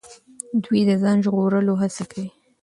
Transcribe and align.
دوی 0.63 0.81
د 0.89 0.91
ځان 1.01 1.17
ژغورلو 1.25 1.73
هڅه 1.81 2.03
کوي. 2.11 2.29